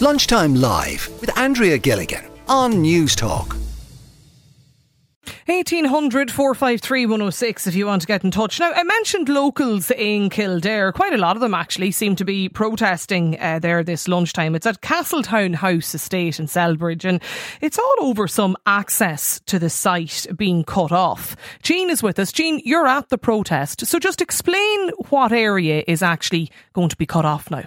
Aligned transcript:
Lunchtime 0.00 0.54
Live 0.54 1.08
with 1.20 1.36
Andrea 1.36 1.76
Gilligan 1.76 2.24
on 2.46 2.74
Newstalk. 2.74 3.56
1800 5.46 6.30
453 6.30 7.06
106 7.06 7.66
if 7.66 7.74
you 7.74 7.84
want 7.84 8.02
to 8.02 8.06
get 8.06 8.22
in 8.22 8.30
touch. 8.30 8.60
Now, 8.60 8.70
I 8.72 8.84
mentioned 8.84 9.28
locals 9.28 9.90
in 9.90 10.30
Kildare. 10.30 10.92
Quite 10.92 11.14
a 11.14 11.18
lot 11.18 11.36
of 11.36 11.40
them 11.40 11.52
actually 11.52 11.90
seem 11.90 12.14
to 12.14 12.24
be 12.24 12.48
protesting 12.48 13.40
uh, 13.40 13.58
there 13.58 13.82
this 13.82 14.06
lunchtime. 14.06 14.54
It's 14.54 14.66
at 14.66 14.82
Castletown 14.82 15.54
House 15.54 15.92
Estate 15.92 16.38
in 16.38 16.46
Celbridge 16.46 17.04
and 17.04 17.20
it's 17.60 17.80
all 17.80 17.96
over 17.98 18.28
some 18.28 18.56
access 18.66 19.40
to 19.46 19.58
the 19.58 19.70
site 19.70 20.28
being 20.36 20.62
cut 20.62 20.92
off. 20.92 21.34
Jean 21.64 21.90
is 21.90 22.04
with 22.04 22.20
us. 22.20 22.30
Jean, 22.30 22.62
you're 22.64 22.86
at 22.86 23.08
the 23.08 23.18
protest. 23.18 23.84
So 23.84 23.98
just 23.98 24.20
explain 24.20 24.90
what 25.08 25.32
area 25.32 25.82
is 25.88 26.04
actually 26.04 26.52
going 26.72 26.88
to 26.88 26.96
be 26.96 27.06
cut 27.06 27.24
off 27.24 27.50
now. 27.50 27.64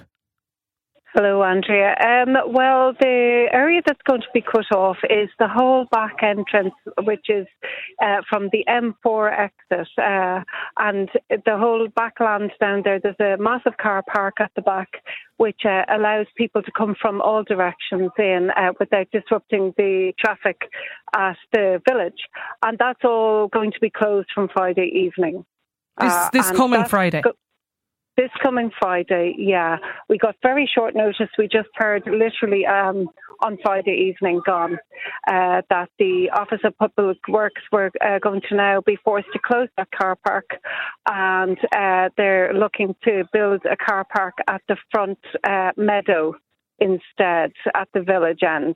Hello, 1.13 1.43
Andrea. 1.43 1.93
Um, 1.99 2.53
well, 2.53 2.93
the 2.97 3.47
area 3.51 3.81
that's 3.85 4.01
going 4.07 4.21
to 4.21 4.27
be 4.33 4.41
cut 4.41 4.71
off 4.73 4.95
is 5.09 5.29
the 5.39 5.47
whole 5.49 5.85
back 5.91 6.23
entrance, 6.23 6.73
which 7.03 7.25
is 7.27 7.47
uh, 8.01 8.21
from 8.29 8.47
the 8.53 8.63
M4 8.69 9.49
exit, 9.49 9.89
uh, 9.97 10.39
and 10.77 11.09
the 11.29 11.57
whole 11.57 11.89
backland 11.89 12.51
down 12.61 12.83
there. 12.85 13.01
There's 13.01 13.19
a 13.19 13.41
massive 13.41 13.75
car 13.75 14.03
park 14.07 14.35
at 14.39 14.51
the 14.55 14.61
back, 14.61 14.87
which 15.35 15.65
uh, 15.65 15.83
allows 15.89 16.27
people 16.37 16.61
to 16.63 16.71
come 16.71 16.95
from 17.01 17.19
all 17.19 17.43
directions 17.43 18.11
in 18.17 18.49
uh, 18.55 18.71
without 18.79 19.11
disrupting 19.11 19.73
the 19.75 20.13
traffic 20.17 20.61
at 21.13 21.35
the 21.51 21.81
village, 21.89 22.23
and 22.63 22.77
that's 22.77 23.03
all 23.03 23.49
going 23.49 23.73
to 23.73 23.79
be 23.81 23.89
closed 23.89 24.29
from 24.33 24.47
Friday 24.47 24.89
evening. 24.95 25.43
This, 25.99 26.13
uh, 26.13 26.29
this 26.31 26.51
coming 26.51 26.85
Friday. 26.85 27.21
Go- 27.21 27.33
this 28.21 28.29
coming 28.43 28.69
Friday, 28.79 29.33
yeah. 29.37 29.77
We 30.07 30.19
got 30.19 30.35
very 30.43 30.69
short 30.71 30.95
notice. 30.95 31.29
We 31.39 31.47
just 31.47 31.69
heard 31.73 32.03
literally 32.05 32.67
um, 32.67 33.07
on 33.43 33.57
Friday 33.63 34.11
evening 34.11 34.41
gone 34.45 34.77
uh, 35.27 35.61
that 35.71 35.89
the 35.97 36.29
Office 36.31 36.59
of 36.63 36.77
Public 36.77 37.17
Works 37.27 37.61
were 37.71 37.89
uh, 37.99 38.19
going 38.19 38.41
to 38.49 38.55
now 38.55 38.81
be 38.85 38.97
forced 39.03 39.29
to 39.33 39.39
close 39.43 39.69
that 39.77 39.89
car 39.91 40.15
park 40.23 40.45
and 41.09 41.57
uh, 41.75 42.09
they're 42.15 42.53
looking 42.53 42.95
to 43.05 43.23
build 43.33 43.61
a 43.65 43.75
car 43.75 44.05
park 44.13 44.35
at 44.47 44.61
the 44.67 44.77
front 44.91 45.17
uh, 45.43 45.71
meadow 45.75 46.35
instead 46.81 47.53
at 47.75 47.87
the 47.93 48.01
village 48.01 48.41
end. 48.43 48.75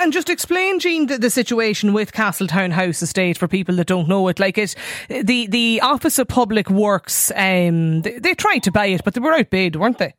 And 0.00 0.12
just 0.12 0.28
explain, 0.28 0.80
Jean, 0.80 1.06
the, 1.06 1.16
the, 1.16 1.30
situation 1.30 1.92
with 1.92 2.12
Castletown 2.12 2.72
House 2.72 3.00
Estate 3.00 3.38
for 3.38 3.46
people 3.46 3.76
that 3.76 3.86
don't 3.86 4.08
know 4.08 4.26
it. 4.28 4.40
Like 4.40 4.58
it, 4.58 4.74
the 5.08 5.46
the 5.46 5.80
Office 5.82 6.18
of 6.18 6.26
Public 6.26 6.68
Works, 6.68 7.30
um, 7.36 8.02
they, 8.02 8.18
they 8.18 8.34
tried 8.34 8.64
to 8.64 8.72
buy 8.72 8.86
it, 8.86 9.02
but 9.04 9.14
they 9.14 9.20
were 9.20 9.32
outbid, 9.32 9.76
weren't 9.76 9.98
they? 9.98 10.14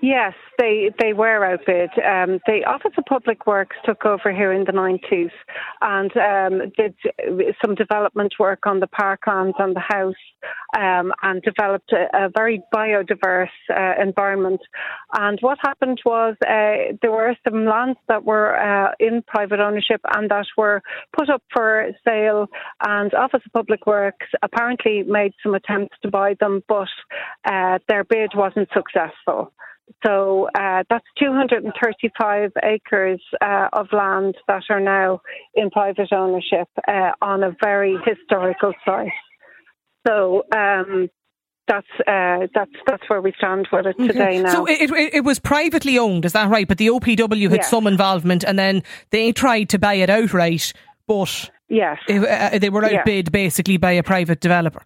Yes, 0.00 0.34
they 0.60 0.90
they 0.98 1.12
were 1.12 1.44
outbid. 1.44 1.90
Um, 1.98 2.38
the 2.46 2.62
Office 2.66 2.92
of 2.98 3.04
Public 3.06 3.46
Works 3.46 3.76
took 3.84 4.04
over 4.04 4.30
here 4.30 4.52
in 4.52 4.64
the 4.64 4.72
90s 4.72 5.30
and 5.80 6.12
um, 6.16 6.70
did 6.76 6.94
some 7.64 7.74
development 7.74 8.34
work 8.38 8.66
on 8.66 8.80
the 8.80 8.86
parklands 8.86 9.58
and 9.58 9.74
the 9.74 9.80
house 9.80 10.14
um, 10.76 11.12
and 11.22 11.42
developed 11.42 11.92
a, 11.92 12.26
a 12.26 12.28
very 12.28 12.62
biodiverse 12.74 13.48
uh, 13.74 13.94
environment. 14.00 14.60
And 15.18 15.38
what 15.40 15.58
happened 15.62 16.00
was 16.04 16.36
uh, 16.46 16.96
there 17.00 17.10
were 17.10 17.34
some 17.48 17.64
lands 17.64 17.98
that 18.08 18.24
were 18.24 18.56
uh, 18.56 18.92
in 19.00 19.22
private 19.26 19.60
ownership 19.60 20.00
and 20.14 20.30
that 20.30 20.46
were 20.56 20.82
put 21.16 21.30
up 21.30 21.42
for 21.52 21.90
sale. 22.06 22.48
And 22.86 23.14
Office 23.14 23.42
of 23.46 23.52
Public 23.52 23.86
Works 23.86 24.26
apparently 24.42 25.04
made 25.04 25.32
some 25.42 25.54
attempts 25.54 25.96
to 26.02 26.10
buy 26.10 26.34
them, 26.38 26.62
but 26.68 26.88
uh, 27.44 27.78
their 27.88 28.04
bid 28.04 28.32
wasn't 28.34 28.68
successful. 28.74 29.52
So 30.04 30.48
uh, 30.54 30.84
that's 30.88 31.04
235 31.18 32.52
acres 32.62 33.20
uh, 33.40 33.68
of 33.72 33.88
land 33.92 34.36
that 34.48 34.62
are 34.70 34.80
now 34.80 35.20
in 35.54 35.70
private 35.70 36.12
ownership 36.12 36.68
uh, 36.86 37.12
on 37.20 37.42
a 37.42 37.54
very 37.62 37.96
historical 38.04 38.72
site. 38.84 39.08
So 40.06 40.44
um, 40.54 41.08
that's 41.68 41.86
uh, 42.06 42.46
that's 42.54 42.70
that's 42.86 43.02
where 43.08 43.20
we 43.20 43.32
stand 43.38 43.68
with 43.72 43.86
it 43.86 43.96
today. 43.98 44.28
Okay. 44.28 44.42
Now, 44.42 44.52
so 44.52 44.66
it, 44.66 44.90
it, 44.90 45.14
it 45.14 45.24
was 45.24 45.38
privately 45.38 45.98
owned, 45.98 46.24
is 46.24 46.32
that 46.32 46.48
right? 46.48 46.66
But 46.66 46.78
the 46.78 46.88
OPW 46.88 47.50
had 47.50 47.64
some 47.64 47.86
involvement, 47.86 48.44
and 48.44 48.58
then 48.58 48.82
they 49.10 49.32
tried 49.32 49.68
to 49.70 49.78
buy 49.78 49.94
it 49.94 50.10
outright, 50.10 50.72
but 51.06 51.50
yes, 51.68 51.98
it, 52.08 52.24
uh, 52.24 52.58
they 52.58 52.70
were 52.70 52.84
outbid 52.84 53.28
yeah. 53.28 53.30
basically 53.30 53.76
by 53.76 53.92
a 53.92 54.02
private 54.02 54.40
developer. 54.40 54.82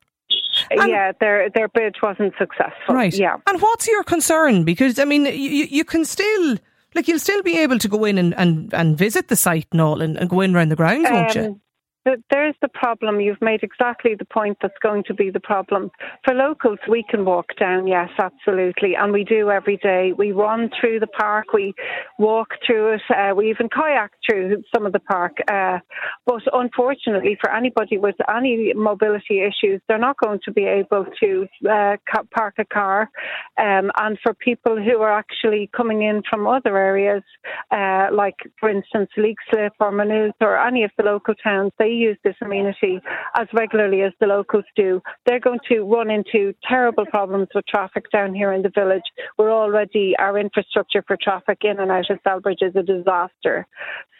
And 0.71 0.91
yeah, 0.91 1.13
their 1.21 1.51
their 1.51 1.69
bid 1.69 1.97
wasn't 2.03 2.35
successful. 2.39 2.95
Right. 2.95 3.15
Yeah. 3.15 3.37
And 3.47 3.61
what's 3.61 3.87
your 3.87 4.05
concern? 4.05 4.65
Because 4.65 4.99
I 4.99 5.05
mean, 5.05 5.27
you 5.27 5.67
you 5.71 5.85
can 5.85 6.05
still 6.05 6.57
like 6.95 7.09
you'll 7.09 7.19
still 7.19 7.43
be 7.43 7.59
able 7.59 7.79
to 7.79 7.89
go 7.89 8.05
in 8.05 8.19
and, 8.19 8.35
and, 8.35 8.73
and 8.73 8.97
visit 8.97 9.29
the 9.29 9.37
site 9.37 9.67
and 9.73 9.81
all 9.81 10.01
and, 10.01 10.17
and 10.17 10.31
go 10.31 10.41
in 10.41 10.55
around 10.55 10.71
the 10.71 10.77
grounds, 10.77 11.07
um, 11.07 11.15
won't 11.15 11.35
you? 11.35 11.61
There's 12.04 12.54
the 12.60 12.69
problem. 12.69 13.20
You've 13.20 13.41
made 13.41 13.62
exactly 13.62 14.15
the 14.15 14.26
point 14.26 14.59
that's 14.60 14.78
going 14.82 15.04
to 15.04 15.15
be 15.15 15.31
the 15.31 15.41
problem. 15.41 15.91
For 16.25 16.34
locals, 16.34 16.78
we 16.87 17.03
can 17.09 17.25
walk 17.25 17.56
down, 17.59 17.87
yes, 17.87 18.10
absolutely. 18.19 18.94
And 18.94 19.10
we 19.10 19.25
do 19.25 19.50
every 19.50 19.78
day. 19.78 20.12
We 20.16 20.32
run 20.32 20.70
through 20.78 21.00
the 21.00 21.06
park, 21.06 21.54
we 21.54 21.72
walk 22.19 22.48
through 22.66 22.94
it, 22.94 23.00
uh, 23.09 23.34
we 23.34 23.48
even 23.48 23.70
kayak 23.70 24.10
through 24.28 24.62
some 24.75 24.84
of 24.84 24.92
the 24.92 25.00
park. 25.00 25.38
Uh, 25.50 25.78
but 26.26 26.42
unfortunately, 26.53 27.38
for 27.41 27.50
anybody 27.50 27.97
with 27.97 28.16
any 28.28 28.75
mobility 28.75 29.41
issues, 29.41 29.81
they're 29.88 29.98
not 29.98 30.16
going 30.22 30.41
to 30.44 30.53
be 30.53 30.65
able 30.65 31.06
to 31.21 31.47
uh, 31.71 31.97
park 32.34 32.54
a 32.59 32.66
car. 32.66 33.09
Um, 33.59 33.91
and 33.98 34.19
for 34.22 34.34
people 34.34 34.76
who 34.76 34.98
are 35.00 35.19
actually 35.19 35.71
coming 35.75 36.03
in 36.03 36.22
from 36.28 36.47
other 36.47 36.76
areas, 36.76 37.22
uh, 37.71 38.09
like, 38.12 38.36
for 38.60 38.69
instance, 38.69 39.09
Leixlip 39.16 39.71
or 39.81 39.91
Maynooth 39.91 40.34
or 40.42 40.59
any 40.59 40.84
of 40.84 40.91
the 40.98 41.04
local 41.04 41.34
towns, 41.34 41.72
they 41.78 41.94
use 41.94 42.19
this 42.25 42.37
amenity 42.43 43.00
as 43.37 43.49
regularly 43.53 44.03
as 44.03 44.12
the 44.21 44.27
locals 44.27 44.65
do, 44.77 45.00
they're 45.27 45.41
going 45.41 45.60
to 45.69 45.82
run 45.82 46.10
into 46.10 46.55
terrible 46.69 47.06
problems 47.06 47.49
with 47.55 47.66
traffic 47.66 48.10
down 48.10 48.34
here 48.34 48.53
in 48.53 48.62
the 48.62 48.72
village. 48.75 49.03
We're 49.38 49.53
already, 49.53 50.15
our 50.19 50.38
infrastructure 50.38 51.03
for 51.06 51.16
traffic 51.21 51.59
in 51.62 51.81
and 51.81 51.91
out 51.91 52.10
of 52.10 52.22
Celbridge 52.22 52.62
is 52.62 52.77
a 52.77 52.83
disaster. 52.83 53.66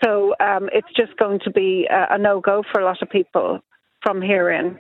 So 0.03 0.35
um, 0.41 0.69
it's 0.73 0.93
just 0.97 1.17
going 1.19 1.41
to 1.45 1.51
be 1.51 1.87
a, 1.91 2.15
a 2.15 2.19
no 2.19 2.41
go 2.41 2.63
for 2.73 2.81
a 2.81 2.85
lot 2.85 3.03
of 3.03 3.11
people 3.11 3.61
from 4.03 4.21
here 4.21 4.51
in. 4.51 4.79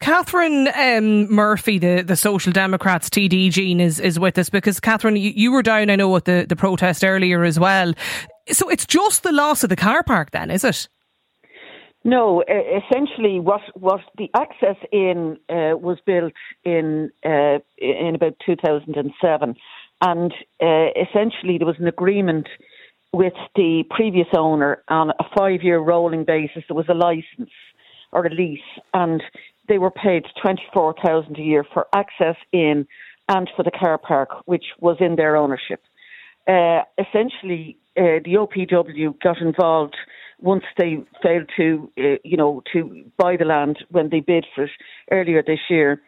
Catherine 0.00 0.68
um, 0.74 1.32
Murphy, 1.32 1.78
the, 1.78 2.02
the 2.02 2.16
Social 2.16 2.52
Democrats 2.52 3.08
TD 3.08 3.50
Jean, 3.50 3.80
is, 3.80 4.00
is 4.00 4.18
with 4.18 4.38
us 4.38 4.50
because 4.50 4.80
Catherine, 4.80 5.16
you, 5.16 5.32
you 5.34 5.52
were 5.52 5.62
down, 5.62 5.90
I 5.90 5.96
know, 5.96 6.14
at 6.16 6.24
the, 6.24 6.46
the 6.48 6.56
protest 6.56 7.04
earlier 7.04 7.44
as 7.44 7.58
well. 7.58 7.92
So 8.50 8.68
it's 8.68 8.86
just 8.86 9.22
the 9.22 9.32
loss 9.32 9.62
of 9.62 9.68
the 9.68 9.76
car 9.76 10.02
park 10.02 10.32
then, 10.32 10.50
is 10.50 10.64
it? 10.64 10.88
No, 12.02 12.42
essentially, 12.42 13.40
what 13.40 13.60
what 13.74 14.00
the 14.16 14.30
access 14.34 14.76
in 14.90 15.36
uh, 15.50 15.76
was 15.76 15.98
built 16.06 16.32
in 16.64 17.10
uh, 17.24 17.58
in 17.76 18.14
about 18.14 18.36
2007, 18.46 19.54
and 20.00 20.32
uh, 20.62 20.86
essentially 20.96 21.58
there 21.58 21.66
was 21.66 21.78
an 21.78 21.86
agreement 21.86 22.48
with 23.12 23.34
the 23.54 23.84
previous 23.90 24.28
owner 24.34 24.82
on 24.88 25.10
a 25.10 25.24
five 25.36 25.62
year 25.62 25.78
rolling 25.78 26.24
basis. 26.24 26.64
There 26.68 26.76
was 26.76 26.88
a 26.88 26.94
license 26.94 27.52
or 28.12 28.24
a 28.24 28.34
lease, 28.34 28.60
and 28.94 29.22
they 29.68 29.76
were 29.76 29.90
paid 29.90 30.24
twenty 30.40 30.62
four 30.72 30.94
thousand 31.04 31.36
a 31.36 31.42
year 31.42 31.66
for 31.70 31.86
access 31.94 32.36
in 32.50 32.86
and 33.28 33.50
for 33.54 33.62
the 33.62 33.70
car 33.70 33.98
park, 33.98 34.30
which 34.46 34.64
was 34.80 34.96
in 35.00 35.16
their 35.16 35.36
ownership. 35.36 35.82
Uh, 36.48 36.80
essentially, 36.98 37.76
uh, 37.96 38.18
the 38.24 38.36
OPW 38.38 39.20
got 39.20 39.38
involved 39.38 39.96
once 40.42 40.64
they 40.78 40.98
failed 41.22 41.50
to, 41.56 41.90
uh, 41.98 42.16
you 42.24 42.36
know, 42.36 42.62
to 42.72 43.04
buy 43.16 43.36
the 43.36 43.44
land 43.44 43.78
when 43.90 44.08
they 44.10 44.20
bid 44.20 44.46
for 44.54 44.64
it 44.64 44.70
earlier 45.10 45.42
this 45.42 45.60
year, 45.68 46.00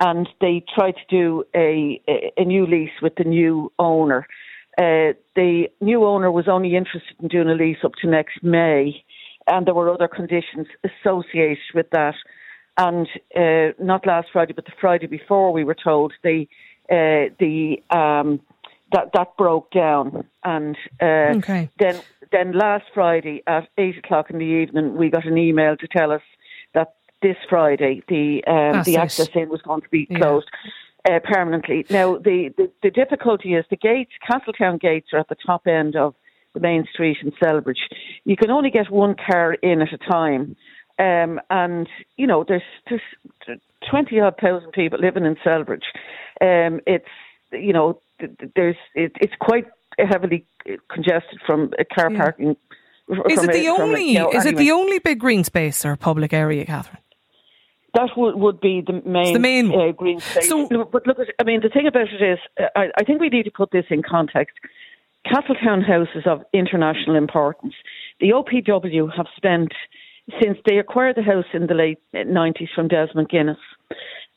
and 0.00 0.28
they 0.40 0.62
tried 0.74 0.94
to 0.94 1.06
do 1.08 1.44
a 1.54 2.00
a, 2.36 2.44
new 2.44 2.66
lease 2.66 3.00
with 3.02 3.14
the 3.16 3.24
new 3.24 3.72
owner. 3.78 4.26
Uh, 4.76 5.12
the 5.34 5.64
new 5.80 6.04
owner 6.04 6.30
was 6.30 6.46
only 6.48 6.76
interested 6.76 7.16
in 7.20 7.28
doing 7.28 7.48
a 7.48 7.54
lease 7.54 7.78
up 7.84 7.92
to 8.00 8.08
next 8.08 8.42
May, 8.42 9.04
and 9.46 9.66
there 9.66 9.74
were 9.74 9.92
other 9.92 10.08
conditions 10.08 10.66
associated 10.84 11.58
with 11.74 11.90
that. 11.90 12.14
And 12.76 13.08
uh, 13.34 13.74
not 13.82 14.06
last 14.06 14.28
Friday, 14.32 14.52
but 14.52 14.66
the 14.66 14.72
Friday 14.80 15.08
before, 15.08 15.52
we 15.52 15.64
were 15.64 15.74
told 15.74 16.12
they 16.22 16.48
uh, 16.90 17.34
the 17.40 17.78
um, 17.90 18.40
that 18.92 19.10
that 19.14 19.36
broke 19.36 19.70
down, 19.70 20.24
and 20.44 20.76
uh, 21.02 21.36
okay. 21.38 21.68
then 21.78 22.00
then 22.32 22.52
last 22.52 22.84
Friday 22.94 23.42
at 23.46 23.68
eight 23.78 23.98
o'clock 23.98 24.30
in 24.30 24.38
the 24.38 24.44
evening, 24.44 24.96
we 24.96 25.10
got 25.10 25.26
an 25.26 25.38
email 25.38 25.76
to 25.76 25.88
tell 25.88 26.12
us 26.12 26.22
that 26.74 26.94
this 27.22 27.36
Friday 27.48 28.02
the 28.08 28.44
um, 28.46 28.82
the 28.84 28.96
access 28.96 29.28
in 29.34 29.48
was 29.48 29.62
going 29.62 29.82
to 29.82 29.88
be 29.88 30.06
closed. 30.06 30.48
Yeah. 30.64 30.70
Uh, 31.08 31.20
permanently. 31.20 31.86
Now, 31.88 32.18
the, 32.18 32.52
the, 32.58 32.70
the 32.82 32.90
difficulty 32.90 33.54
is 33.54 33.64
the 33.70 33.76
gates, 33.76 34.10
Castletown 34.26 34.76
gates, 34.76 35.06
are 35.12 35.20
at 35.20 35.28
the 35.28 35.36
top 35.46 35.66
end 35.66 35.96
of 35.96 36.14
the 36.52 36.60
main 36.60 36.86
street 36.92 37.18
in 37.22 37.30
Celbridge. 37.32 37.78
You 38.24 38.36
can 38.36 38.50
only 38.50 38.68
get 38.68 38.90
one 38.90 39.14
car 39.14 39.54
in 39.54 39.80
at 39.80 39.92
a 39.92 39.96
time. 39.96 40.56
Um, 40.98 41.40
and, 41.48 41.88
you 42.16 42.26
know, 42.26 42.44
there's, 42.46 42.62
there's 42.90 43.60
20 43.88 44.20
odd 44.20 44.34
thousand 44.40 44.72
people 44.72 44.98
living 44.98 45.24
in 45.24 45.36
Celbridge. 45.36 45.86
Um, 46.40 46.80
it's, 46.86 47.08
you 47.52 47.72
know, 47.72 48.00
there's, 48.54 48.76
it, 48.94 49.12
it's 49.20 49.34
quite 49.40 49.66
heavily 49.98 50.46
congested 50.90 51.40
from 51.46 51.72
car 51.94 52.10
yeah. 52.10 52.18
parking. 52.18 52.56
Is 53.30 53.42
it 53.42 53.52
the 53.52 53.68
only? 53.68 54.02
A, 54.02 54.06
you 54.06 54.18
know, 54.18 54.30
is 54.30 54.46
anyway. 54.46 54.62
it 54.62 54.64
the 54.64 54.70
only 54.72 54.98
big 54.98 55.18
green 55.18 55.44
space 55.44 55.84
or 55.84 55.96
public 55.96 56.32
area, 56.32 56.64
Catherine? 56.64 57.02
That 57.94 58.10
would, 58.16 58.36
would 58.36 58.60
be 58.60 58.82
the 58.86 59.02
main, 59.04 59.32
the 59.32 59.38
main 59.38 59.72
uh, 59.72 59.92
green 59.92 60.20
space. 60.20 60.48
So, 60.48 60.68
but 60.68 61.06
look, 61.06 61.16
I 61.40 61.44
mean, 61.44 61.60
the 61.62 61.70
thing 61.70 61.86
about 61.86 62.08
it 62.08 62.22
is, 62.22 62.38
uh, 62.60 62.66
I, 62.76 62.88
I 62.98 63.04
think 63.04 63.20
we 63.20 63.30
need 63.30 63.44
to 63.44 63.50
put 63.50 63.70
this 63.70 63.86
in 63.88 64.02
context. 64.02 64.56
Castletown 65.24 65.80
House 65.82 66.08
is 66.14 66.24
of 66.26 66.42
international 66.52 67.16
importance. 67.16 67.74
The 68.20 68.30
OPW 68.30 69.08
have 69.16 69.26
spent, 69.36 69.72
since 70.40 70.58
they 70.66 70.78
acquired 70.78 71.16
the 71.16 71.22
house 71.22 71.46
in 71.54 71.66
the 71.66 71.74
late 71.74 71.98
90s 72.14 72.68
from 72.74 72.88
Desmond 72.88 73.30
Guinness, 73.30 73.58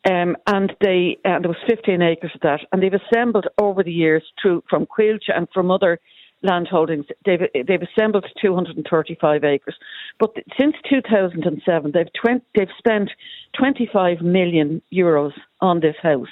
um, 0.09 0.35
and 0.47 0.73
they 0.81 1.17
and 1.23 1.43
there 1.43 1.49
was 1.49 1.57
15 1.69 2.01
acres 2.01 2.31
of 2.33 2.41
that, 2.41 2.61
and 2.71 2.81
they've 2.81 2.93
assembled 2.93 3.47
over 3.59 3.83
the 3.83 3.91
years 3.91 4.23
through 4.41 4.63
from 4.69 4.87
Quilcha 4.87 5.35
and 5.35 5.47
from 5.53 5.69
other 5.69 5.99
land 6.43 6.67
holdings. 6.67 7.05
They've 7.25 7.41
they've 7.53 7.81
assembled 7.95 8.25
235 8.41 9.43
acres, 9.43 9.75
but 10.19 10.35
since 10.59 10.75
2007 10.89 11.91
they've 11.93 12.07
20, 12.19 12.45
they've 12.55 12.67
spent 12.77 13.11
25 13.57 14.21
million 14.21 14.81
euros 14.91 15.33
on 15.59 15.81
this 15.81 15.95
house. 16.01 16.27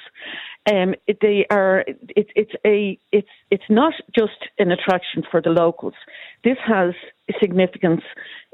Um, 0.72 0.96
they 1.22 1.46
are 1.52 1.84
it, 1.88 2.30
it's 2.36 2.54
a 2.66 2.98
it's 3.12 3.28
it's 3.52 3.70
not 3.70 3.94
just 4.18 4.50
an 4.58 4.72
attraction 4.72 5.24
for 5.30 5.42
the 5.42 5.52
locals. 5.52 5.94
This 6.44 6.58
has 6.66 6.94
significance 7.40 8.02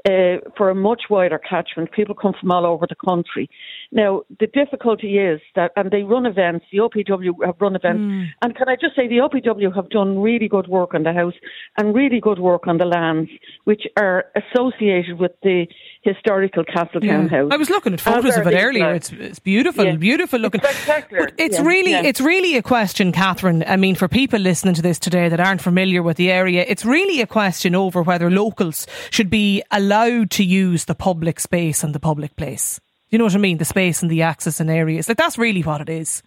uh, 0.06 0.38
for 0.56 0.70
a 0.70 0.74
much 0.74 1.02
wider 1.10 1.38
catchment. 1.38 1.90
People 1.92 2.14
come 2.14 2.34
from 2.38 2.50
all 2.52 2.64
over 2.64 2.86
the 2.86 2.94
country. 2.94 3.48
Now, 3.90 4.22
the 4.38 4.46
difficulty 4.46 5.18
is 5.18 5.40
that, 5.54 5.72
and 5.76 5.90
they 5.90 6.02
run 6.02 6.26
events, 6.26 6.66
the 6.70 6.78
OPW 6.78 7.44
have 7.44 7.56
run 7.60 7.74
events, 7.74 8.00
mm. 8.00 8.26
and 8.42 8.54
can 8.54 8.68
I 8.68 8.76
just 8.76 8.94
say 8.94 9.08
the 9.08 9.18
OPW 9.18 9.74
have 9.74 9.90
done 9.90 10.18
really 10.20 10.48
good 10.48 10.68
work 10.68 10.94
on 10.94 11.02
the 11.02 11.12
house 11.12 11.34
and 11.76 11.94
really 11.94 12.20
good 12.20 12.38
work 12.38 12.66
on 12.66 12.78
the 12.78 12.84
lands 12.84 13.30
which 13.64 13.82
are 13.96 14.26
associated 14.36 15.18
with 15.18 15.32
the 15.42 15.66
historical 16.06 16.64
Castletown 16.64 17.24
yeah. 17.24 17.28
house. 17.28 17.50
I 17.52 17.56
was 17.56 17.68
looking 17.68 17.92
at 17.92 18.00
photos 18.00 18.36
of 18.36 18.46
it 18.46 18.54
earlier. 18.54 18.94
It's, 18.94 19.10
it's 19.10 19.38
beautiful, 19.40 19.84
yeah. 19.84 19.96
beautiful 19.96 20.38
looking. 20.38 20.60
It's 20.62 20.70
spectacular. 20.70 21.24
But 21.24 21.34
it's 21.36 21.58
yeah. 21.58 21.64
really, 21.64 21.92
it's 21.92 22.20
really 22.20 22.56
a 22.56 22.62
question, 22.62 23.12
Catherine. 23.12 23.64
I 23.66 23.76
mean, 23.76 23.96
for 23.96 24.08
people 24.08 24.38
listening 24.38 24.74
to 24.74 24.82
this 24.82 24.98
today 24.98 25.28
that 25.28 25.40
aren't 25.40 25.60
familiar 25.60 26.02
with 26.02 26.16
the 26.16 26.30
area, 26.30 26.64
it's 26.66 26.84
really 26.84 27.20
a 27.20 27.26
question 27.26 27.74
over 27.74 28.02
whether 28.02 28.30
locals 28.30 28.86
should 29.10 29.30
be 29.30 29.62
allowed 29.70 30.30
to 30.32 30.44
use 30.44 30.84
the 30.84 30.94
public 30.94 31.40
space 31.40 31.82
and 31.82 31.94
the 31.94 32.00
public 32.00 32.36
place. 32.36 32.80
You 33.10 33.18
know 33.18 33.24
what 33.24 33.34
I 33.34 33.38
mean? 33.38 33.58
The 33.58 33.64
space 33.64 34.02
and 34.02 34.10
the 34.10 34.22
access 34.22 34.60
and 34.60 34.70
areas. 34.70 35.08
Like 35.08 35.18
that's 35.18 35.38
really 35.38 35.62
what 35.62 35.80
it 35.80 35.88
is. 35.88 36.22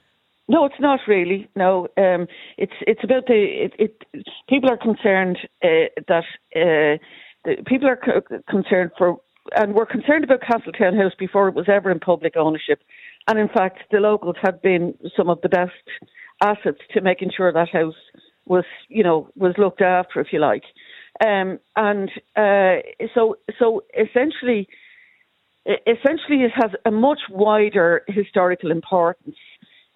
No, 0.49 0.65
it's 0.65 0.79
not 0.79 0.99
really. 1.07 1.47
No, 1.55 1.87
um, 1.95 2.27
it's 2.57 2.73
it's 2.81 3.03
about 3.03 3.27
the 3.27 3.35
it. 3.65 3.73
it 3.77 4.03
people 4.49 4.71
are 4.71 4.77
concerned 4.77 5.37
uh, 5.63 5.93
that 6.07 6.23
uh, 6.55 6.97
the, 7.45 7.57
people 7.67 7.87
are 7.87 7.99
c- 8.03 8.37
concerned 8.49 8.91
for, 8.97 9.17
and 9.55 9.73
we're 9.73 9.85
concerned 9.85 10.23
about 10.23 10.41
Castletown 10.41 10.95
House 10.95 11.13
before 11.17 11.47
it 11.47 11.55
was 11.55 11.67
ever 11.67 11.91
in 11.91 11.99
public 11.99 12.35
ownership, 12.37 12.81
and 13.27 13.39
in 13.39 13.47
fact, 13.47 13.79
the 13.91 13.99
locals 13.99 14.35
had 14.41 14.61
been 14.61 14.93
some 15.15 15.29
of 15.29 15.41
the 15.41 15.49
best 15.49 15.71
assets 16.41 16.79
to 16.93 17.01
making 17.01 17.31
sure 17.35 17.51
that 17.51 17.69
house 17.69 17.95
was, 18.45 18.65
you 18.87 19.03
know, 19.03 19.29
was 19.35 19.53
looked 19.57 19.81
after, 19.81 20.19
if 20.19 20.27
you 20.31 20.39
like. 20.39 20.63
Um, 21.25 21.59
and 21.75 22.09
uh, 22.35 22.81
so, 23.13 23.35
so 23.59 23.83
essentially, 23.93 24.67
essentially, 25.65 26.43
it 26.43 26.51
has 26.55 26.71
a 26.85 26.91
much 26.91 27.19
wider 27.29 28.03
historical 28.07 28.71
importance. 28.71 29.35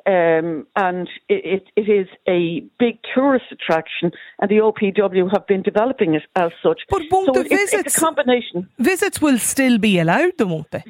Um, 0.05 0.67
and 0.75 1.09
it, 1.29 1.69
it 1.77 1.89
is 1.89 2.07
a 2.27 2.59
big 2.77 2.99
tourist 3.15 3.45
attraction, 3.51 4.11
and 4.39 4.49
the 4.49 4.57
OPW 4.57 5.31
have 5.31 5.47
been 5.47 5.61
developing 5.61 6.15
it 6.15 6.23
as 6.35 6.51
such. 6.61 6.81
But 6.89 7.03
won't 7.09 7.33
so 7.33 7.43
the 7.43 7.47
visits? 7.47 7.87
It's 7.87 7.97
a 7.97 8.01
combination. 8.01 8.69
Visits 8.79 9.21
will 9.21 9.39
still 9.39 9.77
be 9.77 9.99
allowed, 9.99 10.33
though, 10.37 10.47
won't 10.47 10.71
they? 10.71 10.83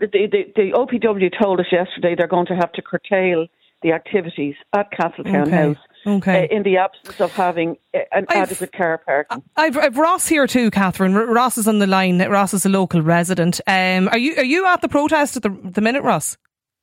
The, 0.00 0.08
the, 0.08 0.52
the 0.56 0.72
OPW 0.72 1.30
told 1.40 1.60
us 1.60 1.66
yesterday 1.70 2.14
they're 2.16 2.26
going 2.26 2.46
to 2.46 2.56
have 2.56 2.72
to 2.72 2.82
curtail 2.82 3.46
the 3.82 3.92
activities 3.92 4.56
at 4.72 4.90
Castletown 4.90 5.42
okay. 5.42 5.50
House 5.50 5.76
okay. 6.06 6.48
Uh, 6.50 6.56
in 6.56 6.62
the 6.62 6.76
absence 6.76 7.20
of 7.20 7.32
having 7.32 7.76
uh, 7.94 8.00
an 8.12 8.26
I've, 8.28 8.50
adequate 8.50 8.72
car 8.72 8.98
parking. 8.98 9.42
I've, 9.56 9.76
I've 9.76 9.98
Ross 9.98 10.26
here 10.26 10.46
too, 10.46 10.70
Catherine. 10.70 11.14
Ross 11.14 11.58
is 11.58 11.68
on 11.68 11.78
the 11.78 11.86
line. 11.86 12.18
Ross 12.28 12.54
is 12.54 12.66
a 12.66 12.68
local 12.68 13.02
resident. 13.02 13.60
Um, 13.66 14.08
are 14.08 14.18
you 14.18 14.36
are 14.36 14.44
you 14.44 14.66
at 14.66 14.80
the 14.80 14.88
protest 14.88 15.36
at 15.36 15.42
the, 15.42 15.50
the 15.50 15.80
minute, 15.80 16.02
Ross? 16.02 16.36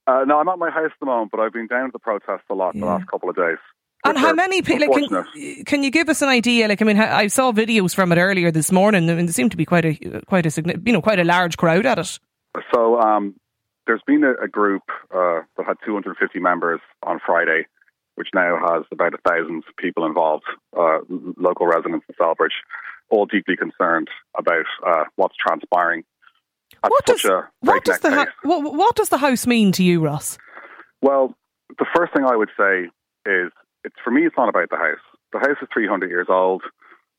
Uh, 0.06 0.26
no, 0.26 0.40
I'm 0.40 0.48
at 0.50 0.60
my 0.60 0.70
house 0.70 0.92
at 0.92 1.00
the 1.00 1.06
moment, 1.06 1.32
but 1.32 1.40
I've 1.40 1.54
been 1.54 1.68
down 1.68 1.86
to 1.86 1.92
the 1.94 2.00
protest 2.00 2.44
a 2.50 2.54
lot 2.54 2.76
yeah. 2.76 2.82
the 2.82 2.88
last 2.88 3.08
couple 3.08 3.30
of 3.30 3.36
days. 3.36 3.58
And 4.06 4.18
how 4.18 4.34
many 4.34 4.62
people? 4.62 4.90
Like, 4.90 5.10
can, 5.34 5.64
can, 5.64 5.84
you 5.84 5.90
give 5.90 6.10
us 6.10 6.22
an 6.22 6.28
idea? 6.28 6.68
Like, 6.68 6.82
I 6.82 6.86
mean, 6.86 7.00
I 7.00 7.28
saw 7.28 7.54
videos 7.54 7.96
from 7.96 8.12
it 8.12 8.18
earlier 8.18 8.52
this 8.52 8.70
morning. 8.70 9.06
Mean, 9.06 9.26
there 9.26 9.34
seemed 9.34 9.52
to 9.52 9.58
be 9.58 9.66
quite 9.66 9.86
a 9.86 10.22
quite 10.28 10.46
a 10.46 10.80
you 10.86 10.92
know 10.92 11.02
quite 11.02 11.20
a 11.20 11.24
large 11.24 11.56
crowd 11.56 11.86
at 11.86 12.00
it. 12.00 12.20
So, 12.74 13.00
um, 13.00 13.36
there's 13.88 14.02
been 14.06 14.24
a, 14.26 14.44
a 14.44 14.48
group 14.48 14.84
uh, 15.14 15.42
that 15.58 15.66
had 15.66 15.78
250 15.86 16.40
members 16.40 16.82
on 17.04 17.20
Friday, 17.26 17.66
which 18.16 18.28
now 18.34 18.58
has 18.58 18.84
about 18.92 19.14
a 19.14 19.30
thousand 19.30 19.64
people 19.78 20.06
involved, 20.06 20.46
uh, 20.78 21.00
local 21.38 21.66
residents 21.66 22.06
in 22.10 22.16
Celbridge, 22.16 22.60
all 23.10 23.26
deeply 23.26 23.56
concerned 23.56 24.10
about 24.38 24.66
uh, 24.86 25.06
what's 25.16 25.36
transpiring. 25.38 26.04
What 26.81 27.06
does, 27.06 27.24
what, 27.60 27.84
does 27.84 28.00
the, 28.00 28.28
what, 28.44 28.74
what 28.74 28.96
does 28.96 29.10
the 29.10 29.18
house 29.18 29.48
mean 29.48 29.72
to 29.74 29.84
you, 29.84 30.02
Ross? 30.04 30.38
Well, 31.02 31.36
the 31.80 31.86
first 31.96 32.14
thing 32.14 32.25
I 32.25 32.36
would 32.36 32.50
say 32.58 32.90
is, 33.25 33.52
it's 33.84 33.96
for 34.04 34.12
me, 34.12 34.25
it's 34.25 34.38
not 34.38 34.50
about 34.50 34.70
the 34.70 34.78
house. 34.78 35.04
The 35.31 35.40
house 35.40 35.58
is 35.62 35.68
300 35.74 36.10
years 36.10 36.28
old. 36.30 36.64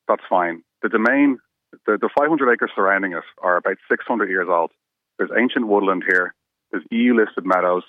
That's 0.09 0.23
fine. 0.29 0.62
The 0.83 0.89
domain, 0.89 1.39
the, 1.87 1.99
the 2.01 2.11
500 2.17 2.53
acres 2.53 2.71
surrounding 2.75 3.12
it, 3.12 3.25
are 3.43 3.56
about 3.56 3.77
600 3.91 4.31
years 4.31 4.49
old. 4.51 4.71
There's 5.19 5.31
ancient 5.37 5.67
woodland 5.67 6.05
here. 6.09 6.35
There's 6.71 6.85
EU 6.91 7.15
listed 7.15 7.45
meadows. 7.45 7.83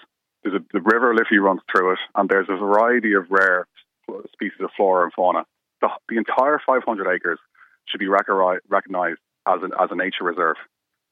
There's 0.44 0.56
a, 0.56 0.66
the 0.74 0.82
river 0.82 1.14
Liffey 1.14 1.38
runs 1.38 1.62
through 1.72 1.94
it, 1.94 2.00
and 2.16 2.30
there's 2.30 2.50
a 2.50 2.58
variety 2.58 3.14
of 3.14 3.30
rare 3.30 3.68
species 4.34 4.62
of 4.62 4.70
flora 4.78 5.06
and 5.06 5.14
fauna. 5.14 5.46
The, 5.82 5.90
the 6.10 6.18
entire 6.18 6.62
500 6.66 7.14
acres 7.14 7.40
should 7.88 8.00
be 8.00 8.08
recognised 8.08 9.20
as, 9.48 9.62
an, 9.64 9.72
as 9.80 9.90
a 9.92 9.96
nature 9.96 10.24
reserve. 10.24 10.58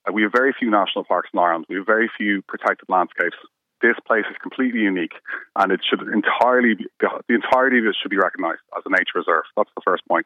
Uh, 0.08 0.12
we 0.14 0.24
have 0.24 0.32
very 0.32 0.54
few 0.58 0.70
national 0.70 1.04
parks 1.04 1.30
in 1.34 1.40
Ireland. 1.40 1.66
We 1.70 1.76
have 1.76 1.86
very 1.86 2.10
few 2.18 2.42
protected 2.44 2.90
landscapes. 2.90 3.38
This 3.82 3.96
place 4.08 4.26
is 4.30 4.38
completely 4.42 4.80
unique, 4.80 5.14
and 5.58 5.72
it 5.72 5.82
should 5.88 6.02
entirely 6.08 6.76
be, 6.76 6.86
the 7.00 7.36
entirety 7.36 7.80
of 7.80 7.86
it 7.86 7.96
should 8.02 8.12
be 8.12 8.18
recognised 8.18 8.62
as 8.78 8.84
a 8.86 8.90
nature 8.90 9.20
reserve. 9.20 9.44
That's 9.58 9.70
the 9.76 9.84
first 9.86 10.08
point. 10.08 10.26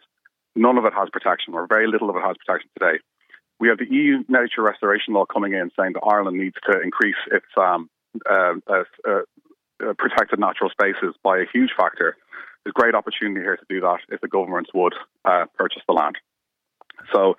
None 0.55 0.77
of 0.77 0.85
it 0.85 0.93
has 0.93 1.09
protection, 1.11 1.53
or 1.53 1.65
very 1.67 1.87
little 1.87 2.09
of 2.09 2.15
it 2.15 2.21
has 2.21 2.35
protection 2.37 2.69
today. 2.77 2.99
We 3.59 3.69
have 3.69 3.79
the 3.79 3.89
EU 3.89 4.23
nature 4.29 4.61
restoration 4.61 5.15
law 5.15 5.25
coming 5.25 5.53
in 5.53 5.71
saying 5.77 5.93
that 5.93 6.05
Ireland 6.05 6.37
needs 6.37 6.55
to 6.69 6.79
increase 6.79 7.17
its 7.31 7.47
um, 7.57 7.89
uh, 8.29 8.53
uh, 8.67 8.83
uh, 9.07 9.93
protected 9.97 10.39
natural 10.39 10.69
spaces 10.69 11.15
by 11.23 11.37
a 11.37 11.45
huge 11.51 11.71
factor. 11.77 12.17
There's 12.63 12.73
great 12.73 12.95
opportunity 12.95 13.41
here 13.41 13.57
to 13.57 13.65
do 13.69 13.81
that 13.81 13.99
if 14.09 14.21
the 14.21 14.27
governments 14.27 14.69
would 14.73 14.93
uh, 15.25 15.45
purchase 15.57 15.81
the 15.87 15.93
land. 15.93 16.17
So, 17.13 17.37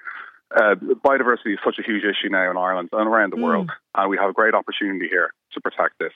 uh, 0.54 0.74
biodiversity 1.04 1.52
is 1.52 1.58
such 1.64 1.78
a 1.78 1.82
huge 1.82 2.04
issue 2.04 2.30
now 2.30 2.50
in 2.50 2.56
Ireland 2.56 2.88
and 2.92 3.08
around 3.08 3.32
the 3.32 3.36
mm. 3.36 3.44
world, 3.44 3.70
and 3.94 4.10
we 4.10 4.16
have 4.16 4.30
a 4.30 4.32
great 4.32 4.54
opportunity 4.54 5.08
here 5.08 5.32
to 5.52 5.60
protect 5.60 5.98
this. 5.98 6.12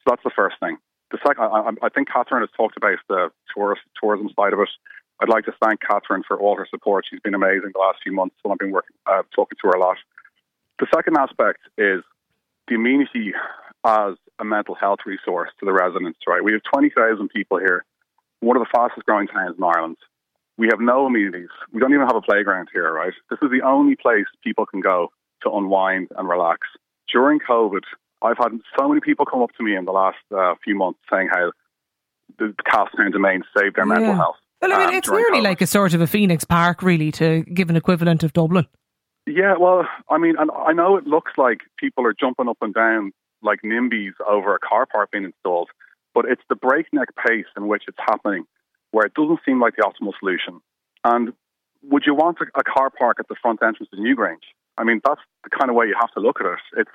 So 0.00 0.10
that's 0.10 0.22
the 0.24 0.30
first 0.34 0.56
thing. 0.60 0.78
The 1.10 1.18
second, 1.26 1.44
I, 1.44 1.86
I 1.86 1.88
think 1.88 2.08
Catherine 2.08 2.42
has 2.42 2.50
talked 2.56 2.76
about 2.76 2.98
the 3.08 3.30
tourist 3.54 3.82
tourism 4.00 4.28
side 4.36 4.52
of 4.52 4.60
it. 4.60 4.68
I'd 5.20 5.28
like 5.28 5.46
to 5.46 5.54
thank 5.62 5.80
Catherine 5.80 6.22
for 6.26 6.38
all 6.38 6.56
her 6.56 6.66
support. 6.70 7.06
She's 7.08 7.20
been 7.20 7.34
amazing 7.34 7.70
the 7.72 7.80
last 7.80 7.98
few 8.02 8.12
months 8.12 8.36
when 8.42 8.52
I've 8.52 8.58
been 8.58 8.70
working, 8.70 8.94
uh, 9.06 9.22
talking 9.34 9.56
to 9.60 9.68
her 9.68 9.74
a 9.74 9.80
lot. 9.80 9.96
The 10.78 10.86
second 10.94 11.16
aspect 11.16 11.60
is 11.76 12.04
the 12.68 12.76
amenity 12.76 13.32
as 13.84 14.14
a 14.38 14.44
mental 14.44 14.74
health 14.74 15.00
resource 15.06 15.50
to 15.58 15.66
the 15.66 15.72
residents. 15.72 16.20
Right, 16.26 16.44
we 16.44 16.52
have 16.52 16.62
twenty 16.62 16.90
thousand 16.90 17.30
people 17.30 17.58
here, 17.58 17.84
one 18.40 18.56
of 18.56 18.62
the 18.62 18.70
fastest 18.72 19.06
growing 19.06 19.26
towns 19.26 19.56
in 19.58 19.64
Ireland. 19.64 19.96
We 20.58 20.66
have 20.70 20.80
no 20.80 21.06
amenities. 21.06 21.48
We 21.72 21.80
don't 21.80 21.94
even 21.94 22.06
have 22.06 22.16
a 22.16 22.20
playground 22.20 22.68
here. 22.72 22.92
Right, 22.92 23.14
this 23.30 23.38
is 23.42 23.50
the 23.50 23.66
only 23.66 23.96
place 23.96 24.26
people 24.44 24.66
can 24.66 24.80
go 24.80 25.08
to 25.42 25.50
unwind 25.50 26.08
and 26.16 26.28
relax. 26.28 26.66
During 27.10 27.38
COVID, 27.38 27.82
I've 28.22 28.36
had 28.36 28.52
so 28.78 28.88
many 28.88 29.00
people 29.00 29.24
come 29.24 29.42
up 29.42 29.50
to 29.56 29.62
me 29.62 29.76
in 29.76 29.84
the 29.84 29.92
last 29.92 30.18
uh, 30.36 30.54
few 30.62 30.76
months 30.76 30.98
saying 31.10 31.28
how 31.32 31.52
the 32.38 32.54
Castletown 32.70 33.12
domain 33.12 33.42
saved 33.56 33.76
their 33.76 33.86
yeah. 33.86 33.94
mental 33.94 34.14
health. 34.14 34.36
Well, 34.60 34.72
I 34.72 34.78
mean, 34.78 34.88
um, 34.88 34.94
it's 34.94 35.08
nearly 35.08 35.40
like 35.40 35.60
a 35.60 35.66
sort 35.66 35.94
of 35.94 36.00
a 36.00 36.06
Phoenix 36.06 36.44
Park, 36.44 36.82
really, 36.82 37.12
to 37.12 37.42
give 37.42 37.70
an 37.70 37.76
equivalent 37.76 38.24
of 38.24 38.32
Dublin. 38.32 38.66
Yeah, 39.26 39.54
well, 39.58 39.86
I 40.10 40.18
mean, 40.18 40.34
and 40.38 40.50
I 40.50 40.72
know 40.72 40.96
it 40.96 41.06
looks 41.06 41.32
like 41.36 41.60
people 41.78 42.04
are 42.06 42.14
jumping 42.18 42.48
up 42.48 42.56
and 42.60 42.74
down 42.74 43.12
like 43.42 43.60
NIMBYs 43.64 44.14
over 44.28 44.54
a 44.54 44.58
car 44.58 44.86
park 44.86 45.10
being 45.12 45.24
installed, 45.24 45.68
but 46.14 46.24
it's 46.24 46.42
the 46.48 46.56
breakneck 46.56 47.08
pace 47.14 47.46
in 47.56 47.68
which 47.68 47.84
it's 47.86 47.98
happening 48.00 48.44
where 48.90 49.06
it 49.06 49.14
doesn't 49.14 49.40
seem 49.44 49.60
like 49.60 49.74
the 49.76 49.82
optimal 49.82 50.12
solution. 50.18 50.60
And 51.04 51.32
would 51.82 52.04
you 52.06 52.14
want 52.14 52.38
a, 52.40 52.46
a 52.58 52.64
car 52.64 52.90
park 52.90 53.18
at 53.20 53.28
the 53.28 53.36
front 53.40 53.62
entrance 53.62 53.88
of 53.92 53.98
Newgrange? 53.98 54.46
I 54.76 54.84
mean, 54.84 55.00
that's 55.04 55.20
the 55.44 55.50
kind 55.50 55.70
of 55.70 55.76
way 55.76 55.86
you 55.86 55.96
have 56.00 56.12
to 56.12 56.20
look 56.20 56.40
at 56.40 56.46
it. 56.46 56.58
It's 56.76 56.90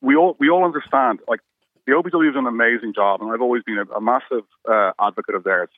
we 0.00 0.16
all 0.16 0.36
we 0.38 0.48
all 0.50 0.64
understand. 0.64 1.20
Like 1.28 1.40
the 1.86 1.92
OPW 1.92 2.26
has 2.26 2.34
done 2.34 2.46
an 2.46 2.52
amazing 2.54 2.94
job, 2.94 3.20
and 3.22 3.30
I've 3.32 3.40
always 3.42 3.62
been 3.62 3.78
a, 3.78 3.84
a 3.94 4.00
massive 4.00 4.44
uh, 4.70 4.92
advocate 5.00 5.34
of 5.34 5.44
theirs. 5.44 5.68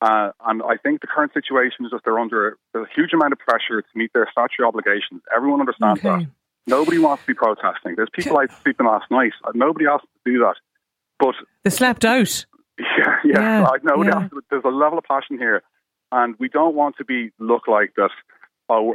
Uh, 0.00 0.32
and 0.44 0.62
I 0.62 0.76
think 0.82 1.00
the 1.00 1.06
current 1.06 1.32
situation 1.32 1.84
is 1.84 1.92
that 1.92 2.00
they're 2.04 2.18
under 2.18 2.58
a 2.74 2.80
huge 2.94 3.12
amount 3.12 3.32
of 3.34 3.38
pressure 3.38 3.82
to 3.82 3.88
meet 3.94 4.12
their 4.12 4.26
statutory 4.32 4.66
obligations. 4.66 5.22
Everyone 5.34 5.60
understands 5.60 6.00
Okay. 6.04 6.24
that. 6.24 6.30
Nobody 6.66 6.98
wants 6.98 7.22
to 7.22 7.26
be 7.28 7.34
protesting. 7.34 7.94
There's 7.96 8.08
people 8.12 8.36
I 8.38 8.44
out 8.44 8.50
sleeping 8.62 8.86
last 8.86 9.10
night. 9.10 9.32
Nobody 9.54 9.86
asked 9.86 10.04
to 10.24 10.32
do 10.32 10.38
that. 10.40 10.54
But 11.20 11.34
They 11.64 11.70
slept 11.70 12.04
out. 12.04 12.46
yeah, 12.98 13.16
yeah, 13.24 13.60
Yeah, 13.60 13.66
I 13.66 13.76
know 13.82 14.02
yeah. 14.04 14.28
there's 14.50 14.64
a 14.64 14.68
level 14.68 14.98
of 14.98 15.04
passion 15.04 15.38
here, 15.38 15.62
and 16.10 16.34
we 16.38 16.48
don't 16.48 16.74
want 16.74 16.96
to 16.98 17.04
be 17.04 17.30
look 17.38 17.68
like 17.68 17.92
that. 17.96 18.10
Oh, 18.68 18.94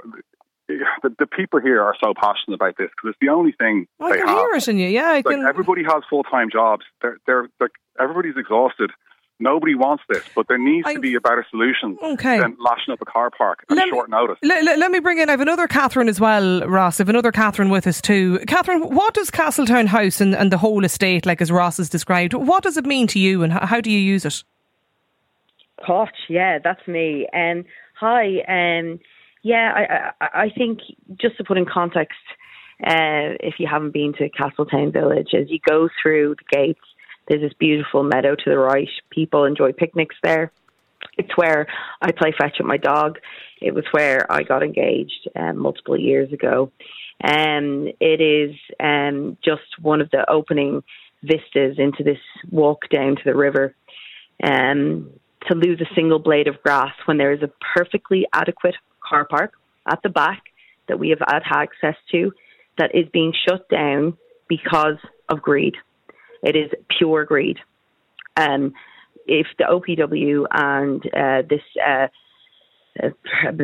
the, 0.68 1.16
the 1.20 1.28
people 1.28 1.60
here 1.62 1.82
are 1.82 1.96
so 2.04 2.14
passionate 2.16 2.56
about 2.56 2.76
this 2.78 2.90
because 2.96 3.12
it's 3.12 3.18
the 3.22 3.30
only 3.30 3.54
thing 3.54 3.88
I 4.02 4.12
they 4.12 4.18
can 4.18 4.28
have. 4.28 4.38
hear 4.38 4.56
it 4.56 4.68
in 4.68 4.78
you. 4.78 4.88
Yeah, 4.90 5.10
I 5.10 5.14
Like 5.16 5.26
can. 5.26 5.46
everybody 5.48 5.84
has 5.84 6.04
full 6.10 6.24
time 6.24 6.50
jobs. 6.52 6.84
They're, 7.02 7.18
they're, 7.26 7.48
like 7.60 7.72
everybody's 8.00 8.36
exhausted. 8.38 8.92
Nobody 9.40 9.76
wants 9.76 10.04
this, 10.10 10.24
but 10.36 10.48
there 10.48 10.58
needs 10.58 10.88
I- 10.88 10.96
to 10.96 11.00
be 11.00 11.14
a 11.14 11.22
better 11.22 11.46
solution 11.52 11.96
Okay. 12.02 12.40
than 12.40 12.58
lashing 12.60 12.92
up 12.92 13.02
a 13.02 13.06
car 13.06 13.30
park 13.30 13.64
at 13.70 13.76
Let 13.76 13.86
me- 13.86 13.92
short 13.92 14.10
notice. 14.10 14.38
Let, 14.42 14.64
let, 14.64 14.80
let 14.80 14.90
me 14.90 15.00
bring 15.00 15.20
in, 15.20 15.30
I 15.30 15.34
have 15.34 15.42
another 15.42 15.68
Catherine 15.68 16.10
as 16.10 16.20
well, 16.20 16.62
Ross. 16.68 17.00
I 17.00 17.04
have 17.04 17.10
another 17.10 17.32
Catherine 17.32 17.70
with 17.70 17.86
us 17.86 18.02
too. 18.02 18.40
Catherine, 18.48 18.82
what 18.96 19.14
does 19.14 19.30
Castletown 19.30 19.86
House 19.88 20.20
and, 20.22 20.34
and 20.34 20.52
the 20.52 20.58
whole 20.58 20.84
estate, 20.84 21.26
like 21.28 21.40
as 21.42 21.52
Ross 21.52 21.78
has 21.78 21.88
described, 21.88 22.34
what 22.34 22.64
does 22.64 22.78
it 22.78 22.86
mean 22.86 23.06
to 23.08 23.20
you 23.20 23.44
and 23.44 23.54
how, 23.54 23.66
how 23.68 23.80
do 23.82 23.92
you 23.92 24.00
use 24.00 24.26
it? 24.26 24.44
Koch, 25.86 26.10
yeah, 26.30 26.58
that's 26.64 26.86
me. 26.88 27.28
Um, 27.34 27.64
hi, 27.94 28.40
um, 28.48 29.00
yeah, 29.44 30.14
I, 30.20 30.26
I, 30.26 30.42
I 30.46 30.50
think 30.50 30.80
just 31.22 31.38
to 31.38 31.44
put 31.44 31.58
in 31.58 31.66
context, 31.66 32.18
uh, 32.84 33.38
if 33.40 33.56
you 33.60 33.68
haven't 33.68 33.94
been 33.94 34.14
to 34.18 34.30
Castletown 34.30 34.92
Village, 34.92 35.30
as 35.36 35.46
you 35.50 35.60
go 35.68 35.90
through 36.02 36.36
the 36.36 36.58
gates, 36.58 36.80
there's 37.28 37.42
this 37.42 37.54
beautiful 37.54 38.04
meadow 38.04 38.36
to 38.36 38.50
the 38.50 38.58
right. 38.58 38.90
People 39.10 39.46
enjoy 39.46 39.74
picnics 39.74 40.16
there. 40.24 40.52
It's 41.18 41.36
where 41.36 41.68
I 42.02 42.12
play 42.12 42.34
fetch 42.38 42.58
with 42.60 42.68
my 42.68 42.78
dog. 42.78 43.20
It 43.62 43.74
was 43.74 43.86
where 43.92 44.32
I 44.32 44.44
got 44.44 44.64
engaged 44.64 45.28
um, 45.36 45.58
multiple 45.58 46.00
years 46.00 46.32
ago. 46.32 46.72
Um, 47.24 47.88
it 48.00 48.22
is 48.22 48.56
um, 48.80 49.38
just 49.44 49.64
one 49.82 50.02
of 50.02 50.10
the 50.12 50.30
opening 50.30 50.84
vistas 51.24 51.78
into 51.80 52.04
this 52.04 52.20
walk 52.52 52.90
down 52.90 53.16
to 53.16 53.22
the 53.26 53.36
river. 53.36 53.76
Um, 54.44 55.10
to 55.48 55.56
lose 55.56 55.82
a 55.82 55.96
single 55.96 56.20
blade 56.20 56.48
of 56.48 56.62
grass 56.62 56.94
when 57.06 57.18
there 57.18 57.32
is 57.32 57.42
a 57.42 57.50
perfectly 57.76 58.28
adequate 58.34 58.76
car 59.08 59.26
park 59.26 59.54
at 59.90 60.02
the 60.04 60.10
back 60.10 60.44
that 60.88 61.00
we 61.00 61.10
have 61.10 61.20
had 61.20 61.42
access 61.46 61.96
to 62.12 62.32
that 62.78 62.94
is 62.94 63.08
being 63.12 63.34
shut 63.48 63.68
down 63.70 64.18
because 64.48 64.98
of 65.30 65.42
greed. 65.42 65.76
It 66.44 66.56
is 66.56 66.72
pure 66.98 67.26
greed. 67.26 67.58
Um, 68.36 68.74
if 69.26 69.48
the 69.58 69.66
OPW 69.66 70.46
and 70.52 71.04
uh, 71.14 71.48
this, 71.50 71.62
uh, 71.86 72.08
uh, 73.04 73.10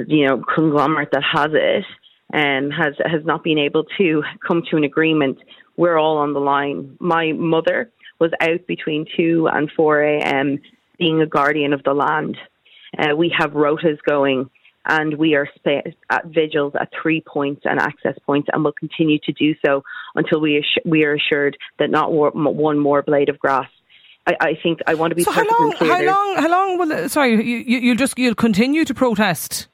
you 0.08 0.28
know, 0.28 0.44
conglomerate 0.54 1.10
that 1.12 1.24
has 1.24 1.52
it 1.54 1.86
um, 2.34 2.72
has 2.72 2.96
has 3.06 3.24
not 3.26 3.44
been 3.44 3.60
able 3.60 3.86
to 3.98 4.24
come 4.46 4.64
to 4.70 4.78
an 4.78 4.84
agreement, 4.84 5.38
we're 5.78 5.98
all 5.98 6.18
on 6.18 6.34
the 6.34 6.40
line. 6.40 6.98
My 7.00 7.32
mother 7.32 7.92
was 8.20 8.32
out 8.42 8.66
between 8.68 9.06
two 9.16 9.48
and 9.52 9.72
four 9.76 10.02
a.m. 10.02 10.60
being 10.98 11.22
a 11.22 11.28
guardian 11.28 11.74
of 11.74 11.84
the 11.84 11.94
land. 11.94 12.38
Uh, 12.98 13.16
we 13.16 13.34
have 13.38 13.52
rotas 13.52 13.98
going, 14.08 14.50
and 14.86 15.16
we 15.18 15.36
are 15.36 15.48
at 16.10 16.26
vigils 16.26 16.74
at 16.80 16.90
three 17.02 17.22
points 17.22 17.62
and 17.66 17.80
access 17.80 18.18
points, 18.26 18.50
and 18.52 18.64
will 18.64 18.72
continue 18.74 19.20
to 19.24 19.32
do 19.32 19.56
so 19.66 19.84
until 20.16 20.40
we 20.42 20.64
we 20.86 21.04
are 21.04 21.14
assured 21.14 21.58
that 21.80 21.90
not 21.90 22.12
one 22.12 22.78
more 22.80 23.02
blade 23.02 23.30
of 23.30 23.40
grass. 23.40 23.70
I, 24.26 24.34
I 24.40 24.54
think 24.62 24.80
I 24.88 24.94
want 24.94 25.12
to 25.12 25.16
be 25.16 25.24
So 25.24 25.32
how 25.32 25.44
long, 25.44 25.74
clear. 25.74 25.92
how 25.92 25.98
there's- 25.98 26.16
long, 26.16 26.36
how 26.38 26.50
long 26.50 26.78
will, 26.78 26.92
it, 26.92 27.10
sorry, 27.12 27.32
you, 27.46 27.58
you, 27.58 27.80
you'll 27.80 27.98
just, 27.98 28.18
you'll 28.18 28.36
continue 28.36 28.86
to 28.86 28.94
protest? 28.94 29.68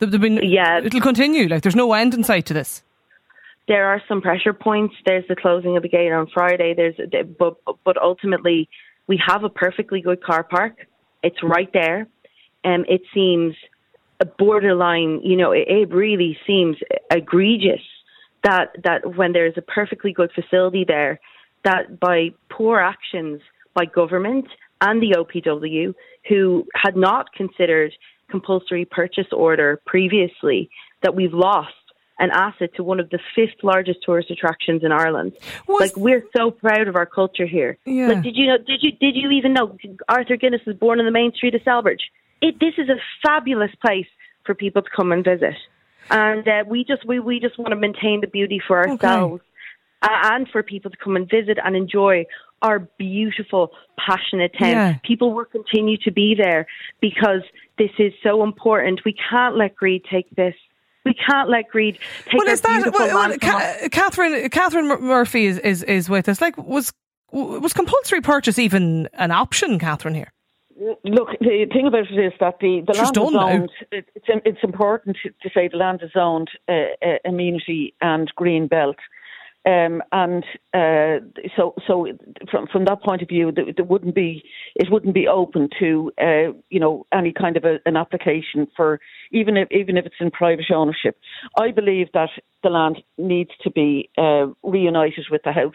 There- 0.00 0.08
there'll 0.10 0.38
be- 0.40 0.46
Yeah. 0.46 0.80
It'll 0.84 1.00
continue, 1.00 1.48
like 1.48 1.62
there's 1.62 1.74
no 1.76 1.92
end 1.94 2.12
in 2.12 2.24
sight 2.24 2.44
to 2.46 2.54
this. 2.54 2.82
there 3.66 3.86
are 3.86 4.02
some 4.08 4.20
pressure 4.20 4.52
points. 4.52 4.94
There's 5.06 5.26
the 5.28 5.36
closing 5.36 5.76
of 5.78 5.82
the 5.82 5.88
gate 5.88 6.12
on 6.12 6.26
Friday. 6.32 6.74
There's 6.74 6.96
but 7.38 7.56
but 7.84 7.96
ultimately 7.96 8.68
we 9.06 9.18
have 9.26 9.44
a 9.44 9.48
perfectly 9.50 10.00
good 10.02 10.22
car 10.22 10.42
park. 10.42 10.86
It's 11.22 11.42
right 11.42 11.70
there. 11.72 12.06
Um, 12.64 12.84
it 12.88 13.02
seems 13.14 13.54
borderline. 14.24 15.20
You 15.22 15.36
know, 15.36 15.52
it, 15.52 15.66
it 15.68 15.92
really 15.92 16.38
seems 16.46 16.76
egregious 17.10 17.82
that 18.44 18.68
that 18.84 19.16
when 19.16 19.32
there's 19.32 19.54
a 19.56 19.62
perfectly 19.62 20.12
good 20.12 20.30
facility 20.34 20.84
there, 20.86 21.20
that 21.64 21.98
by 22.00 22.30
poor 22.50 22.78
actions 22.78 23.40
by 23.74 23.84
government 23.84 24.46
and 24.80 25.02
the 25.02 25.16
OPW, 25.18 25.94
who 26.28 26.66
had 26.74 26.96
not 26.96 27.32
considered 27.32 27.92
compulsory 28.30 28.84
purchase 28.84 29.26
order 29.32 29.80
previously, 29.86 30.70
that 31.02 31.14
we've 31.14 31.32
lost 31.32 31.72
an 32.20 32.30
asset 32.32 32.70
to 32.74 32.82
one 32.82 32.98
of 33.00 33.10
the 33.10 33.18
fifth 33.34 33.62
largest 33.62 34.00
tourist 34.04 34.30
attractions 34.30 34.82
in 34.82 34.92
Ireland. 34.92 35.32
Was- 35.66 35.80
like 35.80 35.96
we're 35.96 36.24
so 36.36 36.50
proud 36.50 36.88
of 36.88 36.96
our 36.96 37.06
culture 37.06 37.46
here. 37.46 37.78
Yeah. 37.84 38.08
Like 38.08 38.22
did 38.22 38.36
you 38.36 38.46
know 38.46 38.58
did 38.58 38.82
you 38.82 38.92
did 38.92 39.14
you 39.14 39.30
even 39.30 39.52
know 39.52 39.76
Arthur 40.08 40.36
Guinness 40.36 40.62
was 40.66 40.76
born 40.76 40.98
on 40.98 41.04
the 41.06 41.12
main 41.12 41.32
street 41.32 41.54
of 41.54 41.62
Celbridge? 41.62 42.02
It 42.40 42.58
this 42.60 42.74
is 42.78 42.88
a 42.88 42.96
fabulous 43.22 43.70
place 43.80 44.06
for 44.44 44.54
people 44.54 44.82
to 44.82 44.90
come 44.94 45.12
and 45.12 45.24
visit. 45.24 45.54
And 46.10 46.46
uh, 46.48 46.64
we 46.66 46.84
just 46.84 47.06
we, 47.06 47.20
we 47.20 47.40
just 47.40 47.58
want 47.58 47.70
to 47.70 47.76
maintain 47.76 48.20
the 48.20 48.26
beauty 48.26 48.60
for 48.66 48.78
ourselves 48.78 49.42
uh, 50.02 50.08
and 50.10 50.48
for 50.48 50.62
people 50.62 50.90
to 50.90 50.96
come 50.96 51.16
and 51.16 51.28
visit 51.28 51.58
and 51.62 51.76
enjoy 51.76 52.24
our 52.62 52.80
beautiful, 52.98 53.70
passionate 54.04 54.52
town. 54.58 54.70
Yeah. 54.70 54.98
People 55.04 55.32
will 55.32 55.44
continue 55.44 55.96
to 55.98 56.10
be 56.10 56.34
there 56.36 56.66
because 57.00 57.42
this 57.78 57.90
is 57.98 58.12
so 58.22 58.42
important. 58.42 59.02
We 59.04 59.14
can't 59.30 59.56
let 59.56 59.76
greed 59.76 60.02
take 60.10 60.28
this. 60.34 60.54
We 61.04 61.14
can't 61.14 61.48
let 61.48 61.68
greed 61.68 61.98
take 62.24 62.38
Well, 62.38 62.48
is 62.48 62.60
that, 62.62 62.92
well, 62.92 63.14
well. 63.14 63.38
Ca- 63.38 63.88
Catherine, 63.90 64.48
Catherine 64.50 64.88
Murphy 64.88 65.46
is, 65.46 65.58
is, 65.58 65.82
is 65.84 66.10
with 66.10 66.28
us. 66.28 66.40
Like, 66.40 66.56
was, 66.58 66.92
was 67.30 67.72
compulsory 67.72 68.20
purchase 68.20 68.58
even 68.58 69.08
an 69.14 69.30
option, 69.30 69.78
Catherine, 69.78 70.14
here? 70.14 70.32
Look, 71.04 71.30
the 71.40 71.66
thing 71.72 71.88
about 71.88 72.10
it 72.10 72.24
is 72.24 72.32
that 72.38 72.60
the, 72.60 72.82
the 72.86 72.92
land 72.92 73.16
is 73.16 73.34
owned. 73.34 73.70
It, 73.90 74.08
it's 74.14 74.26
it's 74.44 74.62
important 74.62 75.16
to, 75.24 75.50
say 75.52 75.66
the 75.68 75.76
land 75.76 76.02
is 76.02 76.12
owned 76.14 76.50
uh, 76.68 76.72
uh, 77.04 77.18
amenity 77.24 77.94
and 78.00 78.30
green 78.36 78.68
belt, 78.68 78.96
um, 79.66 80.02
and 80.12 80.44
uh, 80.72 81.18
so 81.56 81.74
so 81.84 82.06
from 82.50 82.68
from 82.68 82.84
that 82.84 83.02
point 83.02 83.22
of 83.22 83.28
view, 83.28 83.50
there, 83.50 83.64
there 83.74 83.84
wouldn't 83.84 84.14
be 84.14 84.44
it 84.76 84.88
wouldn't 84.90 85.14
be 85.14 85.26
open 85.26 85.68
to 85.80 86.12
uh, 86.20 86.52
you 86.70 86.78
know 86.78 87.06
any 87.12 87.32
kind 87.32 87.56
of 87.56 87.64
a, 87.64 87.78
an 87.84 87.96
application 87.96 88.68
for 88.76 89.00
even 89.32 89.56
if 89.56 89.68
even 89.72 89.96
if 89.96 90.06
it's 90.06 90.14
in 90.20 90.30
private 90.30 90.70
ownership. 90.72 91.18
I 91.60 91.72
believe 91.72 92.06
that 92.14 92.30
the 92.62 92.70
land 92.70 93.02
needs 93.18 93.50
to 93.62 93.70
be 93.70 94.10
uh, 94.16 94.46
reunited 94.62 95.26
with 95.30 95.42
the 95.44 95.52
house 95.52 95.74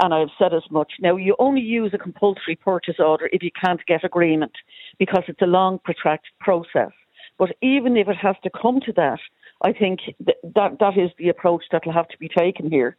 and 0.00 0.14
I've 0.14 0.28
said 0.38 0.54
as 0.54 0.62
much. 0.70 0.92
Now, 1.00 1.16
you 1.16 1.34
only 1.38 1.60
use 1.60 1.92
a 1.94 1.98
compulsory 1.98 2.56
purchase 2.56 2.96
order 2.98 3.28
if 3.32 3.42
you 3.42 3.50
can't 3.50 3.84
get 3.86 4.04
agreement 4.04 4.52
because 4.98 5.24
it's 5.28 5.42
a 5.42 5.46
long, 5.46 5.78
protracted 5.84 6.32
process. 6.40 6.92
But 7.38 7.50
even 7.62 7.96
if 7.96 8.08
it 8.08 8.16
has 8.16 8.36
to 8.42 8.50
come 8.50 8.80
to 8.86 8.92
that, 8.94 9.20
I 9.62 9.72
think 9.72 10.00
th- 10.24 10.38
that 10.54 10.78
that 10.80 10.96
is 10.96 11.10
the 11.18 11.28
approach 11.28 11.64
that 11.72 11.86
will 11.86 11.92
have 11.92 12.08
to 12.08 12.18
be 12.18 12.28
taken 12.28 12.70
here. 12.70 12.96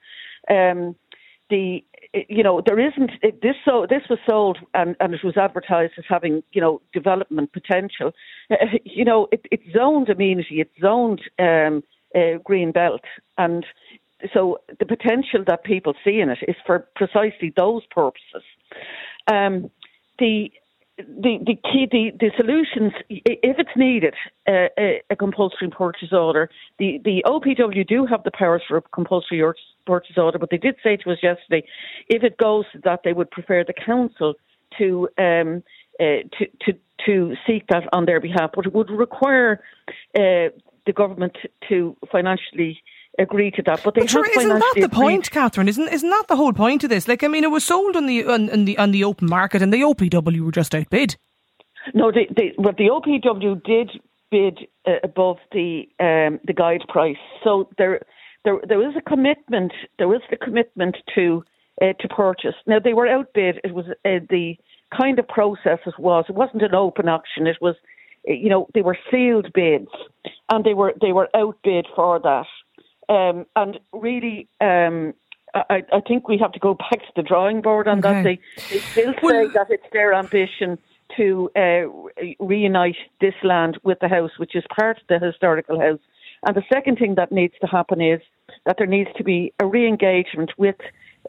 Um, 0.50 0.96
the 1.50 1.84
you 2.27 2.44
know 2.44 2.62
there 2.65 2.79
isn't 2.79 3.12
this 3.41 3.56
so 3.65 3.86
this 3.89 4.03
was 4.10 4.20
sold 4.29 4.58
and, 4.74 4.96
and 5.00 5.13
it 5.13 5.24
was 5.24 5.38
advertised 5.38 5.94
as 5.98 6.06
having 6.08 6.44
you 6.51 6.62
know 6.62 6.82
development 6.94 7.51
potential. 7.53 8.12
you 8.84 9.06
know 9.06 9.27
it, 9.32 9.46
it's 9.51 9.63
zoned 9.74 10.10
amenity, 10.10 10.62
it's 10.62 10.82
zoned 10.82 11.22
um, 11.39 11.84
uh, 12.15 12.38
green 12.44 12.72
belt, 12.72 13.01
and 13.38 13.65
so 14.33 14.59
the 14.79 14.85
potential 14.85 15.43
that 15.47 15.63
people 15.63 15.93
see 16.03 16.19
in 16.19 16.29
it 16.29 16.39
is 16.47 16.55
for 16.65 16.88
precisely 16.95 17.53
those 17.55 17.83
purposes. 17.91 18.43
Um, 19.31 19.71
the 20.17 20.51
the 20.97 21.39
the 21.45 21.55
key 21.55 21.88
the, 21.89 22.11
the 22.19 22.31
solutions 22.35 22.91
if 23.09 23.57
it's 23.57 23.69
needed 23.77 24.13
uh, 24.47 24.67
a, 24.77 25.15
compulsory 25.17 25.69
purchase 25.69 26.11
order 26.11 26.49
the 26.77 26.99
the 27.05 27.23
OPW 27.25 27.88
do 27.88 28.05
have 28.05 28.23
the 28.23 28.31
powers 28.31 28.61
for 28.67 28.77
a 28.77 28.81
compulsory 28.81 29.41
purchase 29.85 30.17
order 30.17 30.38
but 30.38 30.49
they 30.49 30.57
did 30.57 30.75
say 30.83 30.97
to 30.97 31.11
us 31.11 31.17
yesterday 31.23 31.65
if 32.09 32.23
it 32.23 32.38
goes 32.38 32.65
that 32.83 33.01
they 33.05 33.13
would 33.13 33.31
prefer 33.31 33.63
the 33.63 33.73
council 33.73 34.33
to 34.77 35.07
um 35.17 35.63
uh, 36.01 36.27
to 36.38 36.47
to 36.59 36.73
to 37.05 37.33
seek 37.47 37.65
that 37.67 37.83
on 37.93 38.05
their 38.05 38.19
behalf 38.19 38.51
but 38.53 38.65
it 38.65 38.73
would 38.73 38.89
require 38.89 39.61
uh, 40.15 40.51
the 40.85 40.93
government 40.93 41.38
to 41.69 41.95
financially 42.11 42.81
agree 43.19 43.51
to 43.51 43.61
that 43.63 43.81
but 43.83 43.95
they 43.95 44.01
But 44.01 44.09
sure, 44.09 44.23
have 44.25 44.38
isn't 44.38 44.49
that 44.59 44.73
the 44.75 44.83
agreed- 44.85 44.91
point, 44.91 45.31
Catherine? 45.31 45.67
Isn't 45.67 45.88
isn't 45.89 46.09
that 46.09 46.25
the 46.27 46.35
whole 46.35 46.53
point 46.53 46.83
of 46.83 46.89
this? 46.89 47.07
Like, 47.07 47.23
I 47.23 47.27
mean, 47.27 47.43
it 47.43 47.51
was 47.51 47.63
sold 47.63 47.95
on 47.95 48.05
the 48.05 48.25
on, 48.25 48.49
on 48.49 48.65
the 48.65 48.77
on 48.77 48.91
the 48.91 49.03
open 49.03 49.27
market, 49.29 49.61
and 49.61 49.71
the 49.73 49.81
OPW 49.81 50.41
were 50.41 50.51
just 50.51 50.73
outbid. 50.73 51.15
No, 51.93 52.11
the, 52.11 52.25
the, 52.35 52.51
well, 52.57 52.73
the 52.77 52.89
OPW 52.89 53.63
did 53.63 54.01
bid 54.31 54.67
uh, 54.85 54.93
above 55.03 55.38
the 55.51 55.83
um, 55.99 56.39
the 56.45 56.53
guide 56.53 56.81
price, 56.88 57.17
so 57.43 57.69
there 57.77 58.01
there 58.45 58.59
there 58.67 58.77
was 58.77 58.95
a 58.97 59.01
commitment. 59.01 59.73
There 59.97 60.07
was 60.07 60.21
the 60.29 60.38
commitment 60.38 60.97
to 61.15 61.43
uh, 61.81 61.93
to 61.99 62.07
purchase. 62.07 62.55
Now 62.67 62.79
they 62.79 62.93
were 62.93 63.07
outbid. 63.07 63.59
It 63.63 63.73
was 63.73 63.85
uh, 63.89 64.19
the 64.29 64.55
kind 64.97 65.19
of 65.19 65.27
process 65.27 65.79
it 65.85 65.99
was. 65.99 66.25
It 66.29 66.35
wasn't 66.35 66.63
an 66.63 66.75
open 66.75 67.07
auction. 67.07 67.47
It 67.47 67.57
was, 67.61 67.75
you 68.25 68.49
know, 68.49 68.67
they 68.73 68.81
were 68.81 68.97
sealed 69.11 69.51
bids, 69.53 69.91
and 70.49 70.63
they 70.63 70.73
were 70.73 70.93
they 71.01 71.11
were 71.11 71.29
outbid 71.35 71.88
for 71.95 72.19
that. 72.19 72.45
Um, 73.09 73.45
and 73.55 73.79
really, 73.91 74.47
um, 74.61 75.13
I, 75.55 75.83
I, 75.91 75.99
think 76.07 76.27
we 76.27 76.37
have 76.37 76.51
to 76.51 76.59
go 76.59 76.73
back 76.91 76.99
to 76.99 77.11
the 77.15 77.23
drawing 77.23 77.61
board 77.61 77.87
on 77.87 77.99
okay. 77.99 78.11
that. 78.11 78.23
They, 78.23 78.39
they 78.69 78.79
still 78.79 79.13
say 79.13 79.19
well, 79.23 79.49
that 79.55 79.67
it's 79.69 79.87
their 79.91 80.13
ambition 80.13 80.77
to 81.17 81.49
uh, 81.55 81.89
reunite 82.39 82.97
this 83.19 83.33
land 83.43 83.79
with 83.83 83.99
the 83.99 84.07
house, 84.07 84.31
which 84.37 84.55
is 84.55 84.63
part 84.75 84.97
of 84.97 85.07
the 85.07 85.25
historical 85.25 85.79
house. 85.79 85.99
And 86.45 86.55
the 86.55 86.63
second 86.71 86.97
thing 86.97 87.15
that 87.15 87.31
needs 87.31 87.55
to 87.61 87.67
happen 87.67 87.99
is 87.99 88.21
that 88.65 88.77
there 88.77 88.87
needs 88.87 89.09
to 89.17 89.23
be 89.23 89.53
a 89.59 89.65
re 89.65 89.87
engagement 89.87 90.51
with 90.57 90.75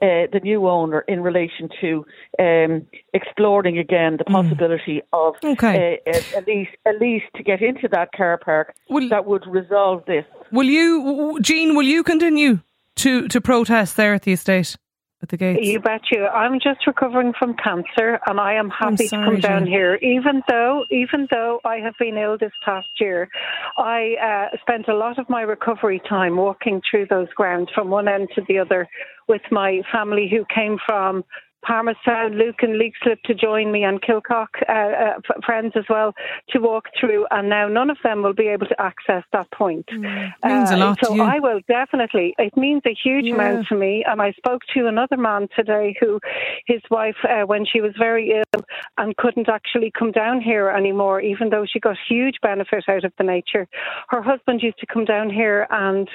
uh, 0.03 0.27
the 0.33 0.41
new 0.43 0.69
owner 0.69 1.01
in 1.09 1.23
relation 1.23 1.69
to 1.81 2.05
um, 2.39 2.87
exploring 3.13 3.79
again 3.79 4.17
the 4.17 4.25
mm. 4.25 4.33
possibility 4.33 5.03
mm. 5.13 5.29
of 5.29 5.35
okay. 5.45 6.01
uh, 6.07 6.17
at 6.37 6.47
least 6.47 6.71
at 6.87 7.01
least 7.01 7.27
to 7.37 7.43
get 7.43 7.61
into 7.63 7.89
that 7.89 8.11
car 8.13 8.39
park 8.39 8.75
will, 8.89 9.09
that 9.09 9.27
would 9.27 9.47
resolve 9.47 10.05
this. 10.07 10.25
Will 10.53 10.67
you, 10.67 11.39
Jean? 11.41 11.77
Will 11.77 11.87
you 11.87 12.03
continue 12.03 12.61
to 12.97 13.29
to 13.29 13.41
protest 13.41 13.97
there 13.97 14.15
at 14.15 14.23
the 14.23 14.33
estate? 14.33 14.77
At 15.23 15.29
the 15.29 15.37
gates? 15.37 15.67
You 15.67 15.81
bet 15.81 16.03
you. 16.11 16.27
I'm 16.27 16.61
just 16.61 16.87
recovering 16.87 17.33
from 17.39 17.55
cancer, 17.55 18.19
and 18.27 18.41
I 18.41 18.55
am 18.55 18.71
happy 18.71 19.07
sorry, 19.07 19.25
to 19.25 19.31
come 19.31 19.41
down 19.41 19.67
here. 19.67 19.97
Even 19.97 20.43
though, 20.49 20.85
even 20.91 21.29
though 21.31 21.61
I 21.65 21.77
have 21.77 21.95
been 21.99 22.17
ill 22.17 22.39
this 22.39 22.53
past 22.65 22.89
year, 22.99 23.29
I 23.77 24.49
uh, 24.53 24.57
spent 24.61 24.89
a 24.89 24.95
lot 24.95 25.19
of 25.19 25.29
my 25.29 25.43
recovery 25.43 26.01
time 26.09 26.37
walking 26.37 26.81
through 26.91 27.07
those 27.11 27.29
grounds 27.35 27.69
from 27.75 27.91
one 27.91 28.09
end 28.09 28.29
to 28.35 28.43
the 28.49 28.59
other 28.59 28.89
with 29.29 29.43
my 29.51 29.83
family 29.93 30.29
who 30.31 30.45
came 30.53 30.79
from 30.87 31.25
Parmesan, 31.63 32.39
Luke 32.39 32.63
and 32.63 32.81
Leixlip 32.81 33.23
to 33.25 33.35
join 33.35 33.71
me 33.71 33.85
and 33.85 34.01
Kilcock 34.01 34.49
uh, 34.69 34.73
uh, 34.73 35.13
f- 35.19 35.45
friends 35.45 35.73
as 35.77 35.85
well 35.89 36.15
to 36.51 36.59
walk 36.59 36.87
through 36.99 37.27
and 37.31 37.49
now 37.49 37.69
none 37.69 37.91
of 37.91 37.99
them 38.03 38.23
will 38.23 38.33
be 38.35 38.49
able 38.49 38.67
to 38.67 38.81
access 38.81 39.25
that 39.33 39.51
point. 39.51 39.87
Mm, 39.87 40.33
means 40.45 40.71
uh, 40.71 40.75
a 40.75 40.77
lot 40.77 40.99
so 41.03 41.21
I 41.21 41.39
will 41.39 41.61
definitely, 41.69 42.35
it 42.39 42.57
means 42.57 42.83
a 42.87 42.97
huge 43.05 43.27
yeah. 43.27 43.35
amount 43.35 43.67
to 43.69 43.77
me 43.77 44.05
and 44.07 44.23
I 44.23 44.33
spoke 44.33 44.63
to 44.75 44.87
another 44.87 45.17
man 45.17 45.49
today 45.55 45.97
who 46.01 46.21
his 46.67 46.81
wife 46.91 47.17
uh, 47.25 47.47
when 47.47 47.67
she 47.67 47.81
was 47.81 47.93
very 47.99 48.33
ill 48.33 48.65
and 48.99 49.17
couldn't 49.17 49.49
actually 49.49 49.93
come 49.97 50.13
down 50.13 50.41
here 50.41 50.71
anymore 50.71 51.21
even 51.21 51.51
though 51.51 51.67
she 51.71 51.81
got 51.81 51.97
huge 52.09 52.37
benefit 52.43 52.85
out 52.89 53.05
of 53.05 53.13
the 53.19 53.25
nature. 53.25 53.69
Her 54.09 54.23
husband 54.23 54.63
used 54.63 54.79
to 54.79 54.87
come 54.87 55.05
down 55.05 55.31
here 55.31 55.67
and 55.71 56.09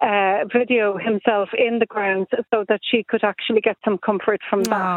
uh, 0.00 0.44
video 0.52 0.96
himself 0.96 1.48
in 1.56 1.78
the 1.78 1.86
grounds 1.86 2.28
so 2.52 2.64
that 2.68 2.80
she 2.88 3.02
could 3.02 3.24
actually 3.24 3.60
get 3.60 3.76
some 3.84 3.98
comfort 3.98 4.40
from 4.48 4.62
that. 4.64 4.91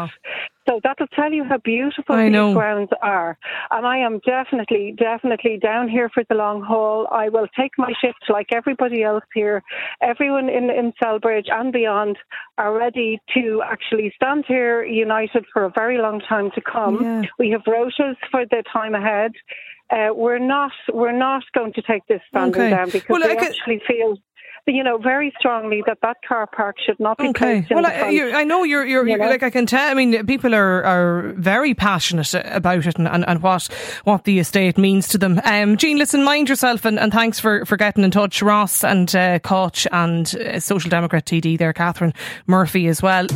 So 0.68 0.80
that'll 0.82 1.06
tell 1.08 1.32
you 1.32 1.44
how 1.44 1.58
beautiful 1.58 2.16
I 2.16 2.28
these 2.28 2.54
grounds 2.54 2.90
are. 3.00 3.38
And 3.70 3.86
I 3.86 3.98
am 3.98 4.18
definitely, 4.26 4.94
definitely 4.98 5.58
down 5.58 5.88
here 5.88 6.08
for 6.12 6.24
the 6.28 6.34
long 6.34 6.60
haul. 6.62 7.06
I 7.12 7.28
will 7.28 7.46
take 7.58 7.72
my 7.78 7.92
shift 8.00 8.24
like 8.28 8.48
everybody 8.52 9.04
else 9.04 9.24
here. 9.32 9.62
Everyone 10.02 10.48
in, 10.48 10.70
in 10.70 10.92
Celbridge 11.00 11.50
and 11.52 11.72
beyond 11.72 12.18
are 12.58 12.76
ready 12.76 13.20
to 13.34 13.62
actually 13.64 14.12
stand 14.16 14.44
here 14.48 14.84
united 14.84 15.44
for 15.52 15.64
a 15.64 15.70
very 15.70 15.98
long 15.98 16.20
time 16.20 16.50
to 16.56 16.60
come. 16.60 17.00
Yeah. 17.00 17.22
We 17.38 17.50
have 17.50 17.62
rotas 17.62 18.16
for 18.30 18.44
the 18.44 18.64
time 18.72 18.94
ahead. 18.94 19.32
Uh, 19.88 20.08
we're 20.12 20.40
not 20.40 20.72
we're 20.92 21.16
not 21.16 21.44
going 21.54 21.72
to 21.72 21.82
take 21.82 22.04
this 22.08 22.20
standing 22.28 22.60
okay. 22.60 22.70
down 22.70 22.86
because 22.86 23.08
well, 23.08 23.20
we 23.20 23.36
actually 23.36 23.80
feel 23.86 24.18
you 24.66 24.82
know, 24.82 24.98
very 24.98 25.32
strongly 25.38 25.82
that 25.86 25.98
that 26.02 26.16
car 26.26 26.46
park 26.46 26.76
should 26.84 26.98
not 26.98 27.18
be 27.18 27.28
okay. 27.28 27.60
placed 27.60 27.70
in 27.70 27.76
well, 27.76 27.86
I, 27.86 28.40
I, 28.40 28.44
know 28.44 28.64
you're, 28.64 28.84
you're, 28.84 29.06
you 29.06 29.16
know? 29.16 29.26
like 29.26 29.42
I 29.42 29.50
can 29.50 29.66
tell. 29.66 29.88
I 29.88 29.94
mean, 29.94 30.26
people 30.26 30.54
are, 30.54 30.84
are 30.84 31.34
very 31.36 31.74
passionate 31.74 32.34
about 32.34 32.86
it 32.86 32.98
and, 32.98 33.08
and, 33.08 33.24
and 33.26 33.42
what 33.42 33.68
what 34.04 34.24
the 34.24 34.38
estate 34.38 34.78
means 34.78 35.08
to 35.08 35.18
them. 35.18 35.40
Um, 35.44 35.76
Jean, 35.76 35.98
listen, 35.98 36.24
mind 36.24 36.48
yourself, 36.48 36.84
and, 36.84 36.98
and 36.98 37.12
thanks 37.12 37.38
for, 37.38 37.64
for 37.64 37.76
getting 37.76 38.04
in 38.04 38.10
touch, 38.10 38.42
Ross 38.42 38.84
and 38.84 39.14
uh, 39.14 39.38
Koch 39.38 39.86
and 39.92 40.34
uh, 40.36 40.60
Social 40.60 40.90
Democrat 40.90 41.24
TD 41.24 41.58
there, 41.58 41.72
Catherine 41.72 42.14
Murphy 42.46 42.88
as 42.88 43.02
well. 43.02 43.26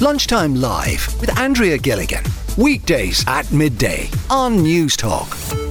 Lunchtime 0.00 0.56
live 0.56 1.20
with 1.20 1.36
Andrea 1.38 1.78
Gilligan 1.78 2.24
weekdays 2.56 3.24
at 3.26 3.50
midday 3.52 4.08
on 4.30 4.58
Newstalk. 4.58 5.63